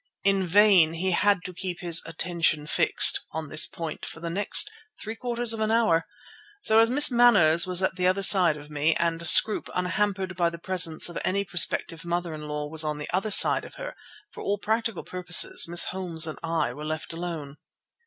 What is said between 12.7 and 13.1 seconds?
at